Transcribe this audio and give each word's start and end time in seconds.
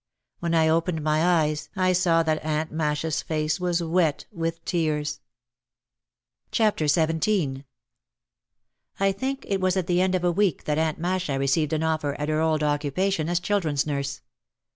When 0.39 0.55
I 0.55 0.67
opened 0.67 1.03
my 1.03 1.23
eyes 1.23 1.69
I 1.75 1.93
saw 1.93 2.23
that 2.23 2.43
Aunt 2.43 2.71
Masha's 2.71 3.21
face 3.21 3.59
was 3.59 3.83
wet 3.83 4.25
with 4.31 4.65
tears. 4.65 5.19
OUT 6.53 6.73
OF 6.73 6.79
THE 6.79 6.87
SHADOW 6.87 6.87
75 6.87 7.23
XVII 7.57 7.65
I 8.99 9.11
think 9.11 9.45
it 9.47 9.61
was 9.61 9.77
at 9.77 9.85
the 9.85 10.01
end 10.01 10.15
of 10.15 10.23
a 10.23 10.31
week 10.31 10.63
that 10.63 10.79
Aunt 10.79 10.97
Masha 10.97 11.37
received 11.37 11.71
an 11.73 11.83
offer 11.83 12.15
at 12.19 12.29
her 12.29 12.41
old 12.41 12.63
occupation 12.63 13.29
as 13.29 13.39
children's 13.39 13.85
nurse. 13.85 14.21